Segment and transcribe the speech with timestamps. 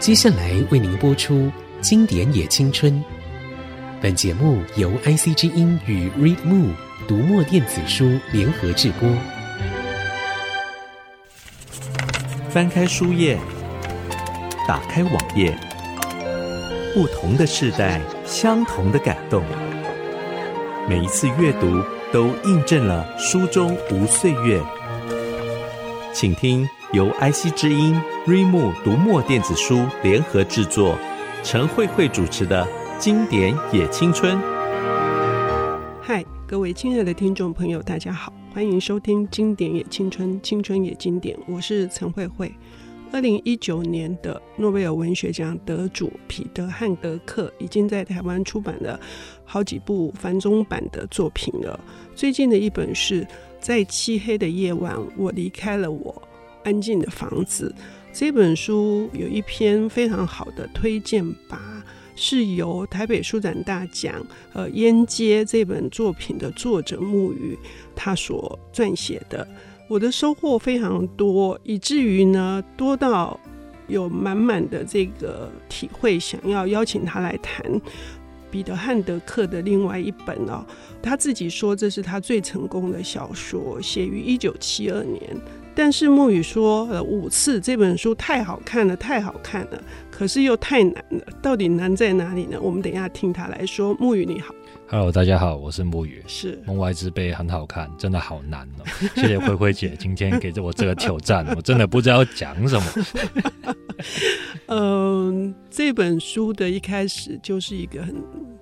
[0.00, 1.34] 接下来为您播出
[1.82, 2.90] 《经典也青春》。
[4.00, 6.70] 本节目由 IC 之音与 Readmoo
[7.06, 9.06] 读墨电子书联合制播。
[12.48, 13.38] 翻开书页，
[14.66, 15.54] 打开网页，
[16.94, 19.44] 不同的世代，相同的感动。
[20.88, 24.62] 每一次阅读，都印证了书中无岁月。
[26.14, 27.94] 请听由 IC 之音。
[28.26, 30.98] 瑞木读墨电子书联合制作，
[31.44, 32.64] 陈慧慧主持的
[32.98, 34.36] 《经典也青春》。
[36.02, 42.52] 嗨，各位亲爱的听众朋友，大家好，欢迎收听《经典也青春，青春也经典》，我是陈慧慧。
[43.12, 48.98] 二零一九年的诺贝尔文学奖得主彼得·汉德克已经在台湾出版了
[49.44, 51.78] 好几部繁中版的作品了。
[52.16, 53.24] 最近的一本是
[53.60, 56.22] 在漆黑的夜晚，我离开了我
[56.64, 57.74] 安静的房子。
[58.12, 61.84] 这本书有一篇非常好的推荐吧，
[62.16, 64.14] 是由台北书展大奖
[64.52, 67.56] 呃《烟街》这本作品的作者木鱼
[67.94, 69.46] 他所撰写的。
[69.88, 73.38] 我的收获非常多，以至于呢多到
[73.86, 77.80] 有满满的这个体会，想要邀请他来谈
[78.50, 80.66] 彼得汉德克的另外一本哦。
[81.00, 85.36] 他自己说这是他最成功的小说，写于一九七二年。
[85.74, 91.20] 但是木雨说了五次这本书太好看了，太好看了，可是又太难了。
[91.40, 92.58] 到底难在哪里呢？
[92.60, 93.94] 我们等一下听他来说。
[93.94, 94.54] 木雨你好
[94.88, 96.22] ，Hello，大家好，我是木雨。
[96.26, 98.84] 是《梦外之辈》很好看，真的好难哦。
[99.16, 103.74] 谢谢灰灰姐今天给着我这个挑战，我真的不知道讲什么。
[104.66, 108.14] 嗯，这本书的一开始就是一个很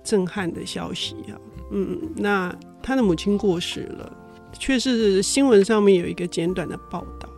[0.04, 1.34] 震撼的消息啊。
[1.72, 4.12] 嗯，那他的母亲过世了。
[4.52, 7.28] 却是新闻上面有一个简短的报道。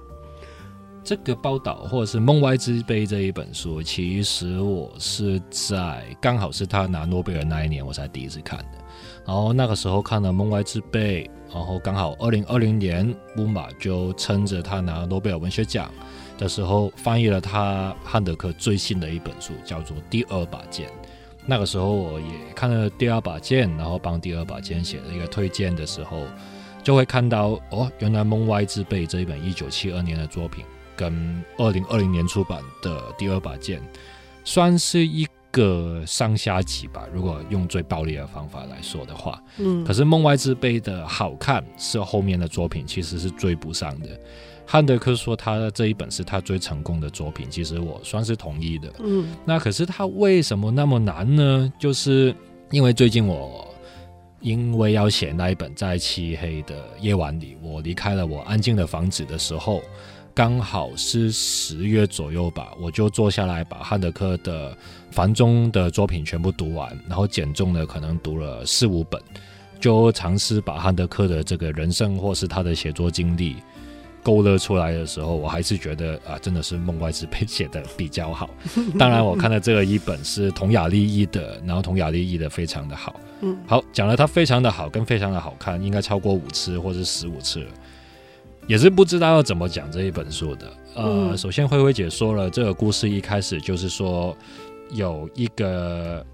[1.02, 8.78] 这个报道或者是《梦外之辈》这一本书，其实我是在刚好是他拿诺贝尔那一年，我才第一次看的。
[9.26, 11.24] 然后那个时候看了《梦外之辈》，
[11.54, 15.90] 然后刚好二零二零年乌马就撑着他拿诺贝尔文学奖
[16.36, 20.86] 的时候，翻译了他汉德克最新的一本书，叫做《第二把剑》。
[21.46, 26.24] 那个时候我也看了《第二把剑》，然后帮《第二把剑》写了一个推荐的时候。
[26.82, 30.64] 就会看到哦，原来《梦外之辈》这一本一九七二年的作品，
[30.96, 33.78] 跟二零二零年出版的《第二把剑》，
[34.44, 37.06] 算是一个上下级吧。
[37.12, 44.08] 如果用最暴力的方法来说的话，嗯，可是《梦外之辈》的好看是后面的作品其实是追不上的。
[44.66, 48.90] 汉德克说他的这一本是他最成功的作品，其实我算是同意的。
[49.00, 51.72] 嗯，那可是他为什么那么难呢？
[51.78, 52.34] 就是
[52.70, 53.66] 因为最近我。
[54.40, 59.82] 因为要写那一本在漆黑的夜晚里，我离开了我安静的房子的时候，
[60.34, 64.76] 刚好是十月左右吧，我就坐下来把汉德克的
[65.10, 69.20] 繁中的作品全部读完，然后简中的可能读了四五本，
[69.78, 73.56] 就尝试把汉德克的这个人生或是他的写作经历
[74.22, 78.50] 勾勒出来的时候，我还是觉得啊，真的是梦外之辈写的比较好。
[78.98, 83.18] 当然，我看的这个一本是童雅丽译的，然后童雅丽译的非常的好。
[83.40, 87.70] 嗯，好，讲了它非常的好，跟非常的好看，应该超过五次或者十五次了，
[88.66, 90.72] 也是不知道要怎么讲这一本书的。
[90.94, 94.36] 呃，首先灰灰姐说了，这个故事一开始就是说，
[94.90, 96.24] 有一个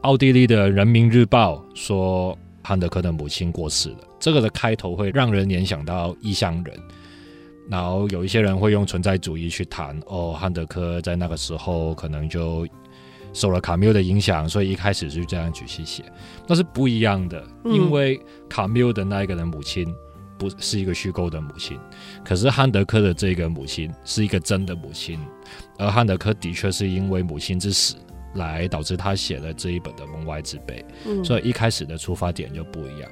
[0.00, 6.80] 奥地利的人民日报说汉德克的母亲过世了，这个的开头会让人联想到异乡人，
[7.68, 12.66] 然后有一些人会用存在主义去谈，哦，汉德克在那个时候可能就。
[13.32, 16.02] 受了卡缪的影响，所以一开始就这样去写，
[16.48, 17.44] 那是不一样的。
[17.66, 18.18] 因为
[18.48, 19.86] 卡缪的那一个人母亲
[20.38, 21.78] 不是一个虚构的母亲，
[22.24, 25.20] 可是汉德克的这个母亲是一个真的母亲，
[25.76, 27.96] 而汉德克的确是因为母亲之死
[28.36, 30.82] 来导致他写了这一本的《梦外之辈》，
[31.22, 33.10] 所以一开始的出发点就不一样。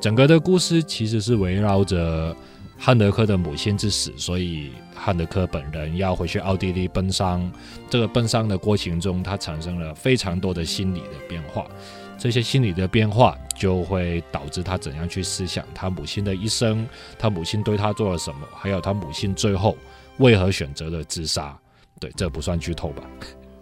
[0.00, 2.34] 整个的故事其实是围绕着。
[2.82, 7.52] 汉德克的母亲之死，所以汉德克本人要回去奥地利奔丧。
[7.90, 11.66] 这个奔丧的过程中，他产生了非常多的心理的变化。
[12.16, 16.88] 这些心理的变化就会导致他怎样去思想他母亲的一生，
[17.18, 19.76] 他母亲对他做了什么，还有他母亲最后
[20.16, 21.54] 为何选择了自杀。
[21.98, 23.02] 对，这不算剧透吧？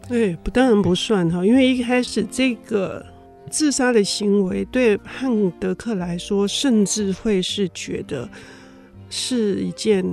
[0.09, 3.05] 对，不当然不算哈，因为一开始这个
[3.50, 8.29] 自杀的行为对汉德克来说，甚至会是觉得。
[9.10, 10.05] 是一件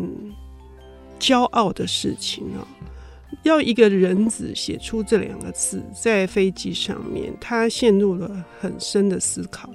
[1.19, 2.65] 骄傲的事情哦。
[3.43, 9.69] 要一个人子写出这两个字，在飞机上面，他陷入了很深的思考。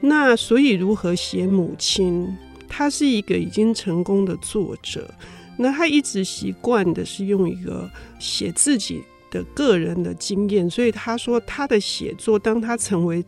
[0.00, 2.36] 那所以如何写母亲？
[2.66, 5.08] 他是一个已经成功的作者，
[5.56, 7.88] 那他一直习惯的是用一个
[8.18, 9.00] 写自己
[9.30, 13.24] 的个人的经验，所以他说他的写作，当他成为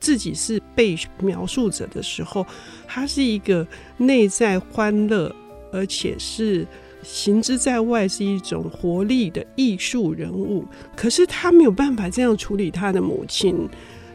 [0.00, 2.46] 自己是被描述者的时候，
[2.86, 3.66] 他是一个
[3.96, 5.34] 内在欢乐，
[5.72, 6.66] 而且是
[7.02, 10.64] 行之在外是一种活力的艺术人物。
[10.96, 13.68] 可是他没有办法这样处理他的母亲，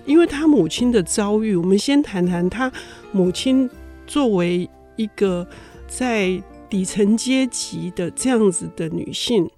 [0.05, 1.55] 因为他母亲的遭遇。
[1.55, 2.71] 我们先谈谈他
[3.11, 3.69] 母亲
[4.05, 5.47] 作为一个
[5.87, 9.49] 在底层阶级的这样子的女性。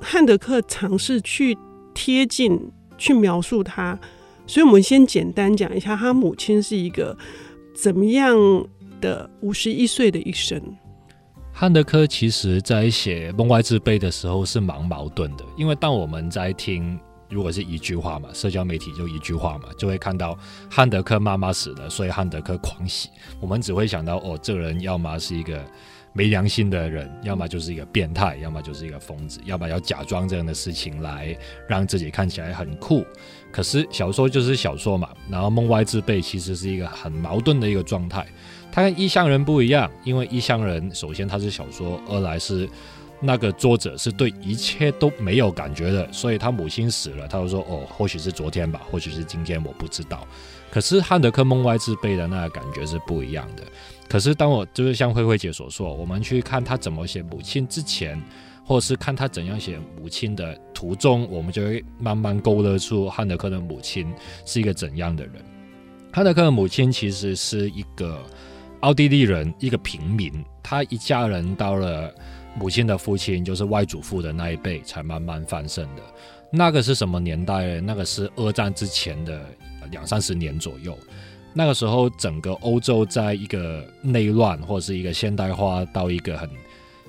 [0.00, 1.56] 汉德克尝试去
[1.92, 2.58] 贴近、
[2.96, 3.98] 去描述她，
[4.50, 7.16] 所以我们先简单讲一下他母亲是一个
[7.72, 8.36] 怎么样
[9.00, 10.60] 的五十一岁的一生。
[11.52, 16.98] 汉德克其实在写《梦外之辈》的时候是蛮矛盾的，因为当我们在听，
[17.28, 20.36] 如果是一句话嘛，社交媒体就一句话嘛，就会看到
[20.68, 23.08] 汉德克妈妈死了，所以汉德克狂喜。
[23.40, 25.64] 我们只会想到哦，这个人要么是一个。
[26.12, 31.38] 没良心的人，要么就是一个变态，要么就是一个疯子，要么要假装这样的事情来
[31.68, 33.04] 让自己看起来很酷。
[33.50, 38.26] 可是小说就是小说嘛，然后梦外之辈其实是一个很矛盾的一个状态。
[38.72, 42.68] 他跟异乡人不一样，因为异乡人首先他是小说，二来是
[43.20, 50.26] 那个作者是对一切都没有感觉的，所以他母亲死了，他就说哦，或许是昨天吧，或许是今天，我不知道。
[50.70, 53.64] 可是汉德克梦外之辈的那个感觉是不一样的。
[54.08, 58.20] 可是，当我就是像慧慧姐所说，我们去看他怎么写母亲之前，
[58.70, 64.06] 或是看他怎样写母亲的途中，我们就会慢慢勾勒出汉德克的母亲
[64.46, 65.34] 是一个怎样的人。
[66.12, 68.24] 汉德克的母亲其实是一个
[68.78, 70.32] 奥地利人，一个平民。
[70.62, 72.14] 他一家人到了
[72.54, 76.02] 母亲的父亲，就是外祖父的那一辈，才慢慢翻身的。
[76.52, 77.80] 那个是什么年代？
[77.80, 79.44] 那个是二战之前的
[79.90, 80.96] 两三十年左右。
[81.52, 86.48] 那个时候，整个欧洲在一个内乱或者是一个现代化到一个很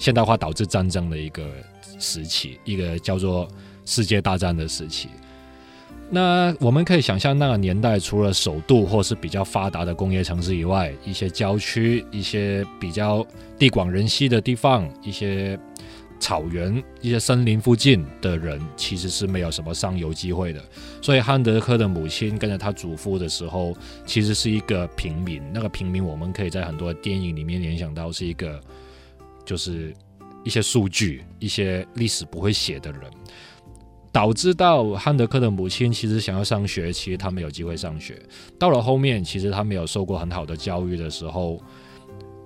[0.01, 1.47] 现代化导致战争的一个
[1.99, 3.47] 时期，一个叫做
[3.85, 5.09] 世界大战的时期。
[6.09, 13.23] 那我们可以想象，那个年代除了首都或是比较发达的工业城市以外，一些郊区、一些比较
[13.59, 15.57] 地广人稀的地方，一些。
[16.19, 16.71] 草原
[17.01, 20.63] 一些森林附近的人其实是没有什么上游机会的，
[21.01, 23.75] 所以汉德克的母亲跟着他祖父的时候，
[24.05, 25.41] 其实是一个平民。
[25.51, 28.61] 那个平民，我们可以在很多电影里面联想到是一个，
[29.51, 29.93] 就是
[30.45, 33.01] 一些数据、一些历史不会写的人，
[34.13, 38.17] 导致到汉德克的母亲其实想要上学，其实他没有机会上学。
[38.57, 41.61] 到了后面，其实他没有受过很好的教育的时候。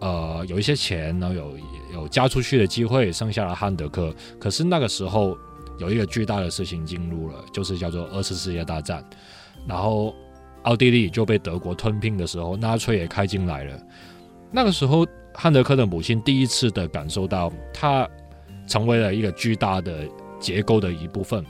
[0.02, 1.58] 呃，有一些钱，然后有
[1.94, 4.14] 有嫁出去的机会，剩下了汉德克。
[4.40, 5.38] 可是那个时候
[5.80, 9.04] 有一个巨大的事情进入了，就是叫做二次世界大战。
[9.66, 10.14] 然后
[10.64, 13.80] 奥地利就被德国吞并的时候，纳粹也开进来了。
[14.52, 18.08] 那个时候，汉德克的母亲第一次的感受到，他
[18.66, 20.08] 成为了一个巨大的
[20.40, 21.46] 结构的一部分。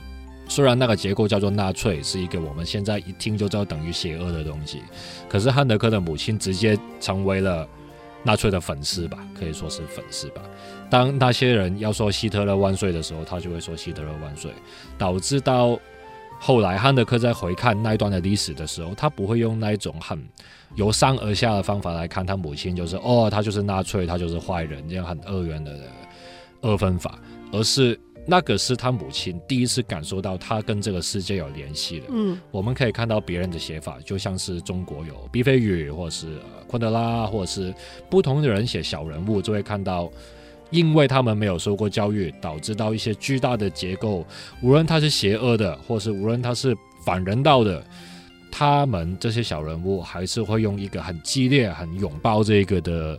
[0.48, 4.82] 虽然那个结构叫做纳粹，是一个我们现在一听就知道等于邪恶的东西，
[5.28, 7.66] 可是汉德克的母亲直接成为了。
[8.22, 10.42] 纳粹的粉丝吧，可以说是粉丝吧。
[10.90, 14.50] 当那些人要说希特勒万岁的时候，他就会说希特勒万岁。
[14.98, 15.78] 导致到
[16.40, 20.20] 后来汉德克在回看那一段的历史的时候，他不会用那一种很
[20.76, 25.76] 由上而下的方法来看他母亲，就是哦，他就是纳粹，他就是坏人，这样很二元的
[26.60, 27.18] 二分法，
[27.52, 27.98] 而是。
[28.28, 32.06] 那个是他母亲第一次感受到他跟这个世界有联系的。
[32.08, 37.72] 嗯，我们可以看到别人的写法，就像是中国有毕飞宇，或者是昆德拉，或者是
[38.10, 40.10] 不同的人写小人物，就会看到，
[40.70, 44.26] 因为他们没有受过教育，导致到一些巨大的结构，
[44.60, 47.80] 无论他是邪恶的，或是无论他是反人道的，
[48.58, 53.18] 他们这些小人物还是会用一个很激烈、很拥抱这个的。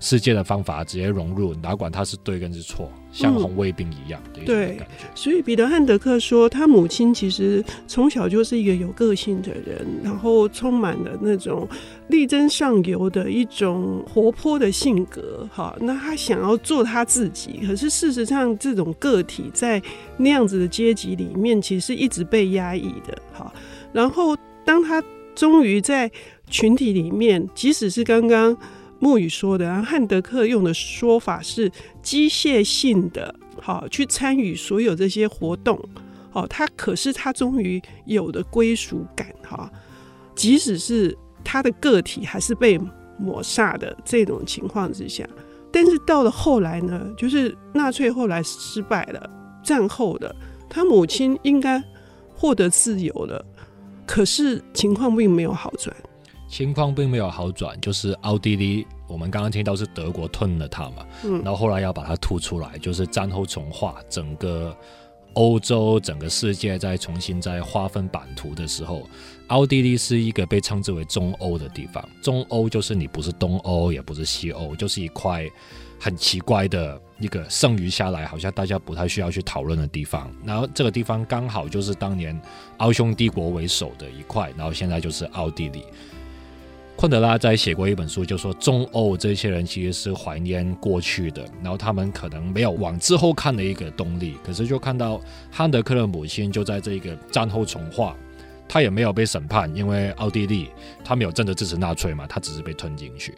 [0.00, 4.44] 世界的方法直接融入，哪管他是对跟是错，像红卫兵一样的感觉。
[4.44, 4.78] 对，
[5.14, 11.66] 所以彼得汉德克说，他母亲其实从小就是一个有个性的人，然后充满了那种
[12.08, 15.48] 力争上游的一种活泼的性格。
[15.50, 19.80] 哈，那他想要做他自己，可是事实上，这种个体在
[20.18, 23.16] 那样子的阶级里面，其实一直被压抑的。
[23.32, 23.50] 哈，
[23.90, 25.02] 然后当他
[25.34, 26.10] 终于在
[26.48, 28.56] 群体里面，即使是刚刚。
[29.00, 35.78] 木雨说的，然后汉德克用的说法是机械性的，好去参与所有这些活动，
[36.30, 39.70] 好，他可是他终于有的归属感，哈，
[40.34, 42.80] 即使是他的个体还是被
[43.18, 45.28] 抹杀的这种情况之下，
[45.70, 49.28] 但是到了后来呢，就是纳粹后来失败了，
[49.62, 50.34] 战后的
[50.70, 51.82] 他母亲应该
[52.34, 53.44] 获得自由了，
[54.06, 55.94] 可是情况并没有好转。
[56.46, 64.76] 情况并没有好转，就是奥地利，我们刚刚听到是德国吞了它嘛，嗯，然后后来要把它吐出来，就是战后重化，整个
[65.34, 69.08] 欧洲整个世界在重新在划分版图的时候，
[69.48, 72.06] 奥地利是一个被称之为中欧的地方。
[72.22, 75.44] 中欧就是你不是东欧，也不是西欧，就是一块
[76.00, 80.30] 很奇怪的一个剩余下来，好像大家不太需要去讨论的地方。
[80.44, 82.40] 然后这个地方刚好就是当年
[82.78, 85.84] 奥匈帝国为首的一块，然后现在就是奥地利。
[86.96, 95.20] 昆德拉在写过一本书，就说中欧这些人其实是怀念过去的，然后他们可能没有往之后看的一个动力，可是就看到
[95.50, 98.16] 汉德克的母亲就在这个战后重化，
[98.68, 100.70] 他也没有被审判，因为奥地利
[101.04, 103.34] 他没有真的支持纳粹嘛，他只是被吞进去。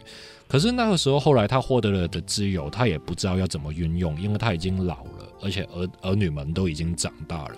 [0.47, 7.55] 可是那个时候后来他获得了的自由，他也不知道要怎么运用，因为他已经老了，而且儿儿女们都已经长大了，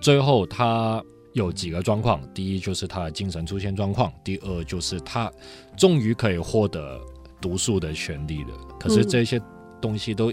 [0.00, 1.04] 最后他。
[1.40, 5.32] 有几个状况，第一就是他的精神出现状况，第二就是他
[5.76, 7.00] 终于可以获得
[7.40, 8.50] 读书的权利了。
[8.78, 9.40] 可是这些
[9.80, 10.30] 东西都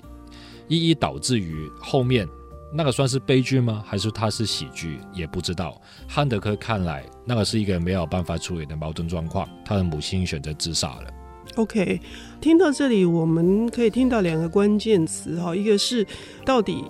[0.67, 2.27] 一一导致于后面
[2.73, 3.81] 那个算是悲剧吗？
[3.87, 4.99] 还是他是喜剧？
[5.13, 5.81] 也不知道。
[6.07, 11.13] 汉德克看来那个是一个没有办法处理的矛盾状况，他的母亲选择自杀了。
[11.55, 11.99] OK，
[12.41, 16.05] 听到这里，我们可以听到两个关键词哈，一个是
[16.45, 16.83] 到底。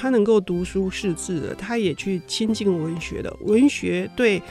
[0.00, 3.30] 他能够读书识字的，他也去亲近文学的。
[3.40, 4.42] 文学对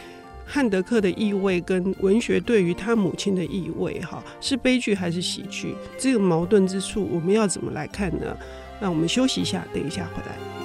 [0.46, 5.74] 汉德克的意味，跟文学对于他母亲的意味，哈，是悲剧还是喜剧？
[5.98, 8.38] 这个矛盾之处，我们要怎么来看呢？
[8.80, 10.59] 那我们休息一下，等一下回来。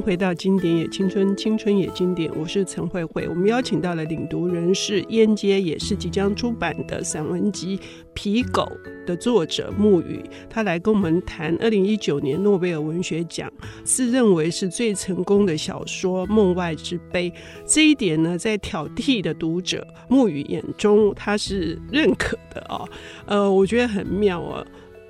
[0.00, 3.28] 回到《经典也青春，青春也经典》，我是陈慧慧。
[3.28, 7.78] 我们邀请到了领读人是燕街，也是即将出版的散文集
[8.14, 8.70] 《皮狗》
[9.06, 13.52] 的作者木雨，他来跟我们谈二零一九年诺贝尔文学奖
[13.84, 17.30] 自认为是最成功的小说《梦外之悲》。
[17.64, 22.88] 这一点呢，在挑剔的读者木雨眼中，他是认可的哦。
[23.26, 24.66] 呃，我觉得很妙啊。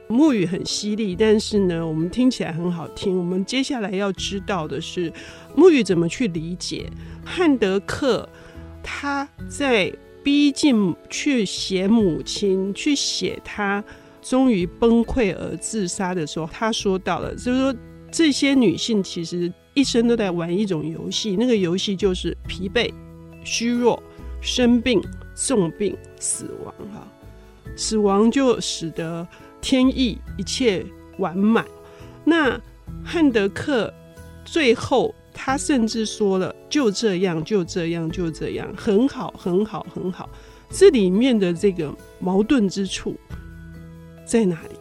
[0.08, 3.18] 木语很犀利，但是呢，我们听起来很好听。
[3.18, 5.12] 我们接下来要知道的是，
[5.54, 6.88] 木语怎么去理解
[7.24, 8.28] 汉德克？
[8.82, 13.82] 他在逼近去写母亲，去写他
[14.22, 17.74] 终于崩溃而自杀的时候，他说到了，就是说
[18.12, 22.92] 这些女性其实一生都在玩一种游戏，那个游戏就是疲惫、
[23.42, 24.00] 虚弱、
[24.40, 25.02] 生病、
[25.34, 26.72] 重病、死亡。
[26.94, 27.08] 哈，
[27.74, 29.26] 死亡就使得。
[29.66, 30.86] 天意一切
[31.18, 31.66] 完满。
[32.24, 32.56] 那
[33.04, 33.92] 汉德克
[34.44, 40.30] 最后，他甚至说了：“就这样，就这样，就这样，很好，很好，很好。”
[40.70, 43.16] 这里面的这个矛盾之处
[44.24, 44.74] 在哪里？《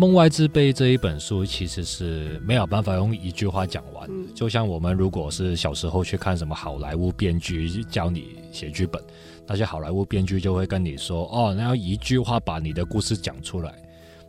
[0.00, 8.98] 梦外之悲》这一本书其实是没有办法用一句话讲完就像我们如果是小时候去看什么好莱坞编剧教你写剧本。
[9.46, 13.74] 那些好莱坞编剧就会跟你说：“哦，那要一句话把你的故事讲出来。”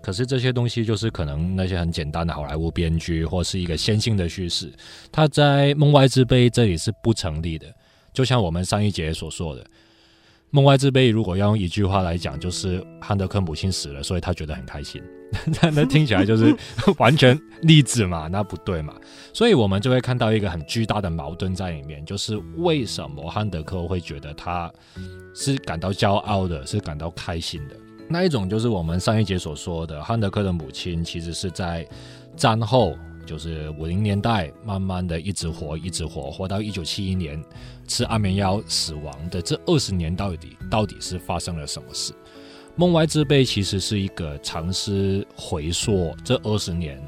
[0.03, 4.69] 可是这些东西就是可能那些很简单的好莱坞编剧，或是一个线性的叙事，
[5.09, 7.65] 它在《梦外之悲》这里是不成立的。
[8.11, 9.63] 就像我们上一节所说的，
[10.51, 15.01] 《梦外之悲》如果要用一句话来讲，就是汉德克母亲死了，所以他觉得很开心。
[15.61, 16.53] 那那听起来就是
[16.99, 18.27] 完全励志嘛？
[18.27, 18.93] 那不对嘛？
[19.31, 24.69] 所以我们就会看到一个很巨大的矛盾在里面，就是为什么汉德克会觉得他
[25.33, 27.75] 是感到骄傲的，是感到开心的？
[28.09, 31.87] 那一种就是我们上一节所说的，汉德克的母亲其实是在
[32.35, 37.43] 战后，就是五零年代，慢慢的一直活，一直活，活到一九七一年
[37.87, 42.13] 吃安眠药死亡的这二十年，到底到底是发生了什么事？
[42.75, 47.01] 梦外之悲其实是一个尝试回溯这二十年，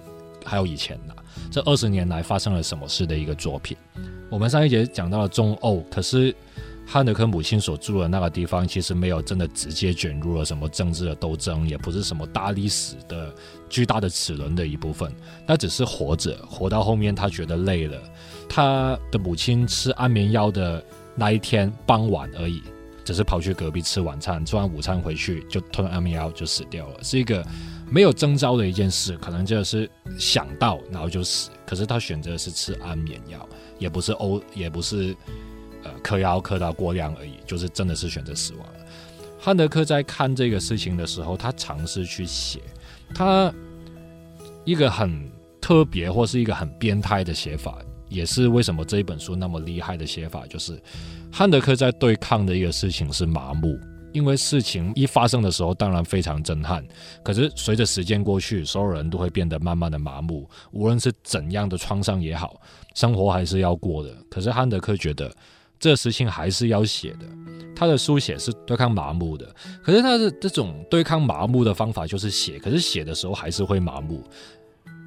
[0.44, 1.14] 还有以前呢，
[1.50, 3.78] 这二十年来发生了什么事的一个作品。
[4.30, 6.36] 我们上一节讲到了中欧，可是
[6.86, 13.34] 汉德克母亲所住的那个地方，其实没有真的直接卷入了什么政治的斗争，也不是什么大历史的
[13.70, 15.12] 巨大的齿轮的一部分。
[15.48, 18.00] 那只是活着，活到后面他觉得累了，
[18.48, 20.84] 他的母亲吃安眠药的
[21.16, 22.62] 那一天傍晚而已。
[23.06, 27.46] 只是跑去隔壁吃晚餐，吃完午餐回去就吞安眠药就死掉了，是一个
[27.90, 31.50] 没有征兆的一件事，可能就是想到然后就死。
[31.66, 33.46] 可是他选择的是吃安眠药，
[33.78, 35.14] 也不是欧，也不是
[35.84, 38.86] 呃嗑药嗑到过量而已，就是真的是选择死亡了。
[39.40, 42.60] 汉德克在看这个事情的时候，他尝试去写，
[43.14, 43.54] 他
[44.64, 50.82] 一个很特别或是一个很变态的写法，也是为什么这一本书那么厉害的写法，就是。
[51.32, 53.76] 汉德克在对抗的一个事情是麻木，
[54.12, 56.86] 因为事情一发生的时候，当然非常震撼。
[57.24, 60.48] 可是随着时间过去，所有人都会变得慢慢的麻木。
[60.72, 62.62] 无论是怎样的创伤也好，
[62.94, 64.16] 生活还是要过的。
[64.30, 65.36] 可是汉德克觉得，
[65.84, 67.28] 这事情还是要写的。
[67.76, 74.24] 他的书写是对抗麻木的，可是他的这种对抗麻木的方法就是写，可是写的时候还是会麻木。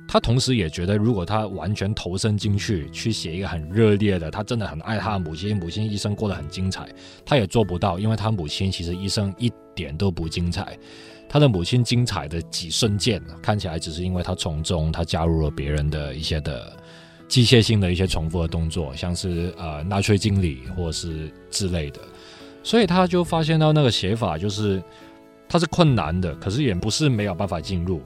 [0.07, 6.87] 他同时也觉得，如果他完全投身进去，去写一个很热烈的，他真的很爱他的母亲，母亲一生过得很精彩，
[7.25, 10.79] 他也做不到，因为他母亲其实一生一点都不精彩。
[11.29, 16.77] 他的母亲精彩的几瞬间，看起来只是因为他从中他加入了别人的一些的
[17.29, 22.01] 机械性的一些重复的动作，像是呃纳粹敬礼或是之类的。
[22.63, 24.83] 所以他就发现到那个写法就是，
[25.49, 28.01] 他是困难的，可是也不是没有办法进入，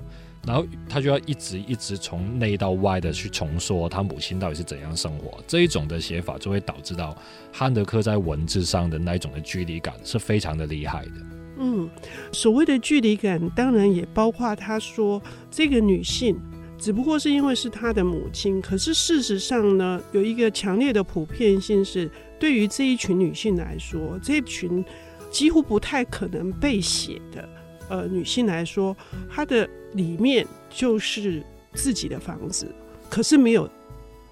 [0.46, 7.16] 然后他就要一直一直从内到外的去重说他母亲到底是怎样生活，这一种的写法就会导致到
[7.52, 11.12] 汉德克在文字上的那一种的距离感是非常的厉害的。
[11.58, 11.88] 嗯，
[12.32, 16.38] 所谓的距离感，当然也包括他说这个女性。
[16.80, 24.82] 只不过是因为是他的母亲，可是事实上呢，有一个强烈的普遍性是，对于这一群女性来说，这群
[25.30, 27.48] 几乎不太可能被写的
[27.90, 28.96] 呃女性来说，
[29.28, 31.42] 她的里面就是
[31.74, 32.66] 自己的房子，
[33.10, 33.68] 可是没有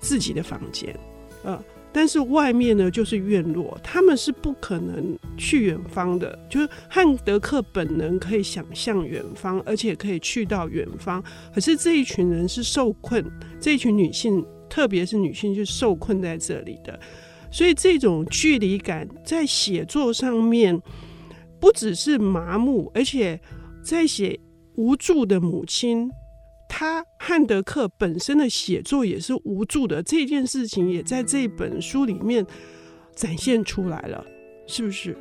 [0.01, 0.99] 自己的房间，
[1.45, 1.63] 呃。
[1.93, 6.39] 但是外面呢，就是院落，他们是不可能去远方的。
[6.49, 11.23] 就是汉德克本人可以想象远方，而且可以去到远方。
[11.55, 13.25] 可是这一群人是受困，
[13.59, 16.99] 这一群女性，特别是女性，就受困在这里的。
[17.51, 20.81] 所以这种距离感在写作上面，
[21.59, 23.41] 不只是麻木，而且
[23.83, 24.39] 在写
[24.75, 26.11] 无助的母亲。
[26.69, 32.47] 他汉德克本身的写作也是无助的，这件事情也在这本书里面
[33.15, 34.25] 展现出来了，
[34.67, 35.17] 是不是？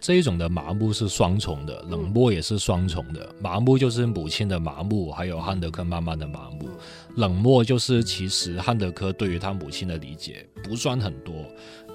[0.00, 3.34] 这一种的麻木是双重的，冷漠也是双重的。
[3.38, 6.70] 麻木就是母亲的麻木，还有汉德克慢慢的麻木。
[7.16, 11.34] 冷漠就是其实汉德克对于他母亲的理解不算很多。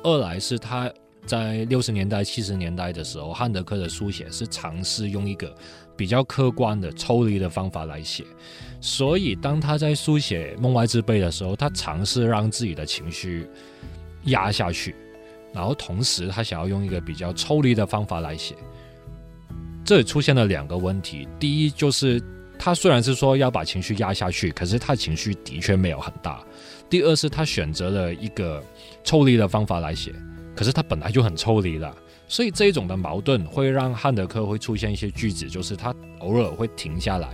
[0.03, 0.87] 二来是他
[1.25, 5.51] 在六十年代、七十年代的时候，汉德克的书写是尝试用一个
[5.95, 8.23] 比较客观的、抽离的方法来写。
[8.81, 13.47] 所以，当他在书写《梦外之辈》的时候，他尝试让自己的情绪
[14.25, 14.95] 压下去，
[15.53, 18.55] 然后同时他想要用一个比较抽离的方法来写。
[19.83, 22.21] 这里出现了两个问题：第一，就是
[22.59, 26.45] 他虽然是说要把情绪压下去，可是他情绪的确没有很大；
[26.89, 28.63] 第二，是他选择了一个
[29.03, 30.13] 抽离的方法来写，
[30.55, 31.95] 可是他本来就很抽离了。
[32.27, 37.29] 所以这一种的矛盾会让汉德克会出现一些句子，就是他偶尔会停下来。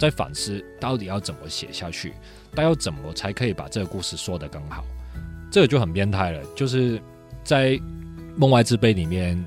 [0.00, 2.12] 在反思到底要怎么写下去，
[2.54, 4.84] 但要怎么才可以把这个故事说得更好？
[5.50, 6.42] 这个就很变态了。
[6.56, 7.00] 就是
[7.44, 7.70] 在
[8.36, 9.42] 《梦外之辈》里面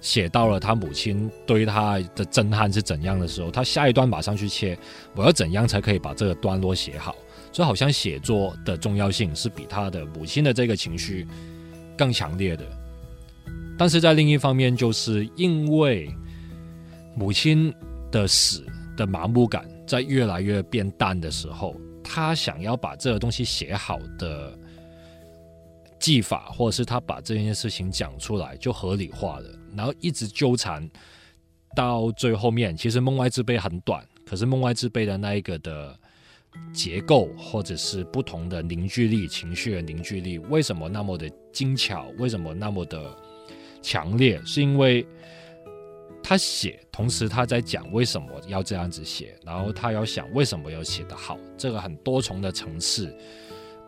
[0.00, 4.78] 写到了他母亲对他的震撼是怎样的时候，他下一段马上去切，
[5.14, 7.14] 我要怎样才可以把这个段落写好？
[7.52, 11.26] 所以好像写作的重要性是比他的母亲的这个情绪
[11.98, 12.64] 更强烈的。
[13.78, 16.12] 但是在另一方面，就是因为
[17.14, 17.72] 母亲
[18.10, 19.66] 的死的麻木感。
[19.88, 24.52] 在越来越变淡的时候，他想要把这个东西写好的
[25.98, 30.86] 技法，或者是他把这件事情讲出来，就合理化了，然后一直纠缠
[31.74, 32.76] 到最后面。
[32.76, 35.98] 其实《梦外之辈》很短，可是《梦外之辈》的那一个的
[36.70, 42.12] 结构，或者是不同的凝聚力、情绪的凝聚力，为什么那么的精巧？
[42.18, 43.16] 为什么那么的
[43.82, 44.40] 强烈？
[44.44, 45.06] 是因为。
[46.20, 53.10] 他写，同时他在讲为什么要这样子写，然后他要想为什么要写得好，这个很多重的层次。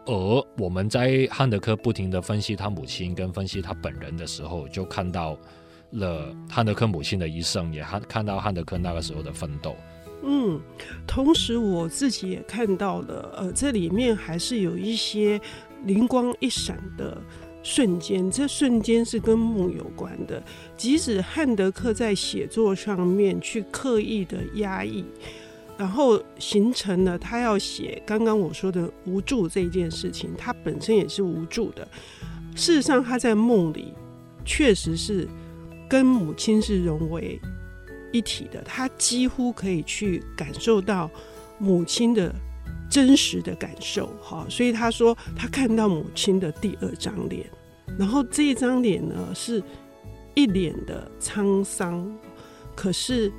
[0.07, 5.37] 而我们在汉德克不停地分析他母亲跟分析他本人的时候，就看到
[5.91, 9.77] 了汉德克母亲的一生，也看看到汉德克那个时候的奋斗。
[10.23, 10.59] 嗯，
[11.07, 15.39] 同时我自己也看到了，呃，这里面还是有一些
[15.85, 17.21] 灵光一闪的。
[17.63, 20.43] 瞬间，这瞬间是跟梦有关的。
[20.77, 25.05] 即使汉德克在写作上面去刻意的压抑，
[25.77, 31.87] 然后形成了他要写刚刚我说的无助这件事情，他本身也是无助的。
[32.57, 33.93] 事实上，他在梦里
[34.45, 35.29] 确实是
[35.89, 37.41] 跟母亲是融为
[38.11, 41.11] 一体的，他几乎可以去感受到
[41.59, 42.35] 母亲的。
[42.91, 47.49] 真实的感受，哈，所以他说他看到母亲的第二张脸，
[47.97, 49.63] 然后这一张脸呢是
[50.35, 52.13] 一脸的沧桑，
[52.75, 53.33] 可是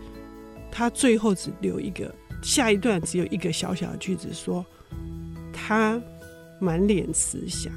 [0.72, 2.10] 他最后只留一个
[2.42, 4.66] 下一段只有一个小小的句子说
[5.52, 6.02] 他
[6.58, 7.74] 满脸慈祥。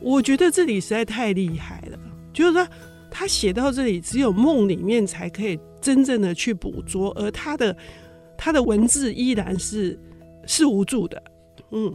[0.00, 1.98] 我觉得这里实在太厉害了，
[2.32, 2.66] 就是说
[3.10, 7.76] 他写到这里只有梦里面才可以真正的去捕捉，而他的
[8.38, 10.00] 他的文字依然是。
[10.48, 11.22] 是无助的，
[11.70, 11.94] 嗯，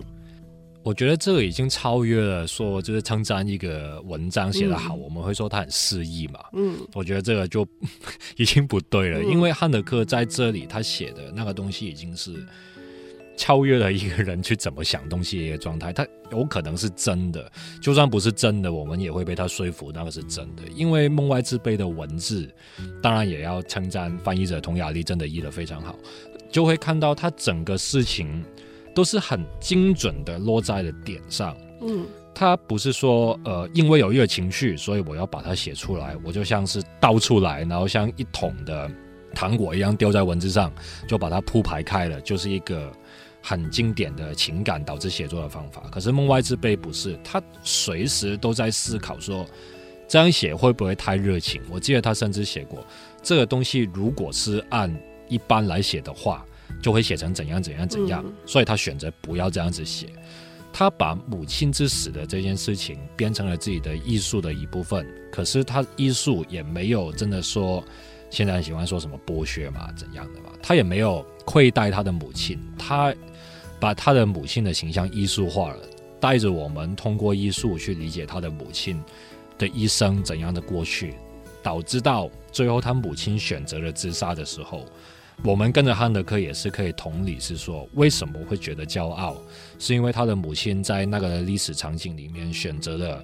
[0.84, 6.40] 我觉得这个已经超越了说，就是称赞一个文章写得好，嗯、我们会说他很诗意嘛。
[6.54, 7.68] 嗯，我觉得这个就
[8.38, 12.32] 已经不对了，嗯、因为汉德克在这里他写的那个东西已经是
[13.36, 15.92] 超越了一个人去怎么想东西的一个状态。
[15.92, 20.64] 他有可能是真的，就算不是真的，我们也会被他说服那个是真的。
[20.76, 22.48] 因为《梦外之悲》的文字，
[23.02, 25.96] 当然也要称赞翻译者童雅丽，真的译得非常好，
[26.54, 28.42] 就会看到他整个事情。
[28.96, 38.88] 都是很精准的落在了点上，嗯，他不是说呃，因为有一个情绪，所以我要把它写出来，我就像是倒出来，然后像一桶的
[39.34, 40.72] 糖果一样丢在文字上，
[41.08, 42.92] 就把它铺排开了，就是一个
[43.42, 45.82] 很经典的情感导致写作的方法。
[45.92, 49.44] 可是《梦外之悲》不是，他随时都在思考说，
[50.08, 51.60] 这样写会不会太热情？
[51.72, 52.86] 我记得他甚至写过，
[53.24, 54.96] 这个东西如果是按
[55.34, 56.46] 一般来写的话。
[56.82, 60.08] 就会写成怎样怎样怎样，嗯、所以他选择不要这样子写。
[60.74, 67.82] 他把母亲之死的这件事情变成了自己的艺术的一部分，可是他艺术也没有真的说，
[68.30, 73.14] 现在很喜欢说什么剥削嘛，怎样的嘛，他也没有亏待他的母亲，他
[73.80, 75.80] 把他的母亲的形象艺术化了，
[76.20, 79.02] 带着我们通过艺术去理解他的母亲
[79.58, 81.14] 的一生怎样的过去，
[81.62, 84.86] 导致到最后他母亲选择了自杀的时候。
[85.42, 89.36] 我们跟着汉德克也是可以同理，是说为什么会觉得骄傲，
[89.80, 93.22] 是因为他的母亲在那个历史场景里面选择了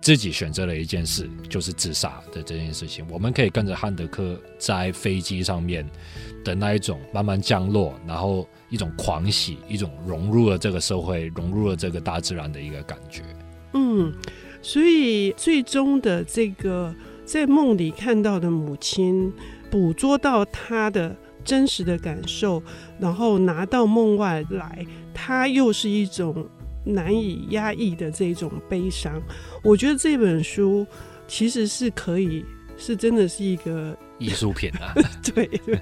[0.00, 3.04] 自己选择了一件事，就是自杀的这件事情。
[3.10, 5.86] 我们可以跟着汉德克在飞机上面
[6.44, 13.22] 的那一种慢慢降落，然后一种狂喜，一种融入了这个社会，融入了这个大自然的一个感觉。
[13.74, 14.10] 嗯，
[14.62, 16.94] 所以最终的这个
[17.26, 19.30] 在梦里看到的母亲，
[19.70, 21.14] 捕捉到他的。
[21.44, 22.62] 真实的感受，
[22.98, 26.48] 然后拿到梦外来，它又是一种
[26.84, 29.20] 难以压抑的这种悲伤。
[29.62, 30.86] 我觉得这本书
[31.28, 32.44] 其实是可以，
[32.76, 34.94] 是真的是一个艺术品啊！
[35.34, 35.80] 对对，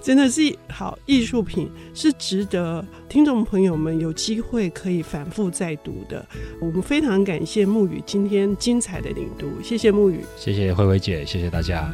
[0.00, 6.24] 真的是好艺术品，是值得听众朋友们有机会可以反复再读的。
[6.60, 11.88] 我们非常感谢木雨今天精彩的领读，谢谢木雨，谢谢慧慧姐，谢谢大家。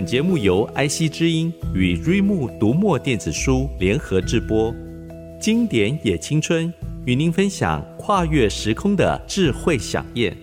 [0.00, 4.74] 本节目由 IC 之音与瑞木读墨电子书联合制播，
[5.38, 6.72] 经典也青春
[7.04, 10.34] 与您分享跨越时空的智慧饗宴。